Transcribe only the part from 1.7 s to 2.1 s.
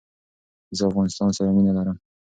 لرم